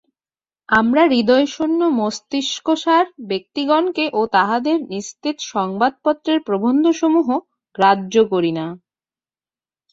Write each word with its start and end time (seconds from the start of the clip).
আমরা 0.69 1.03
হৃদয়শূন্য 1.07 1.79
মস্তিষ্কসার 1.99 3.05
ব্যক্তিগণকে 3.29 4.05
ও 4.13 4.31
তাহাদের 4.35 4.77
নিস্তেজ 4.91 5.37
সংবাদপত্রের 5.53 6.39
প্রবন্ধসমূহও 6.47 7.37
গ্রাহ্য 7.75 8.15
করি 8.31 8.51
না। 8.51 8.65